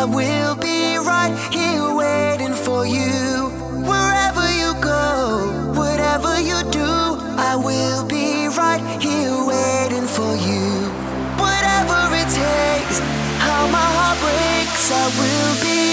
[0.00, 3.50] I will be right here waiting for you.
[3.82, 6.92] Wherever you go, whatever you do,
[7.50, 10.66] I will be right here waiting for you.
[11.42, 13.00] Whatever it takes,
[13.42, 15.87] how my heart breaks, I will be.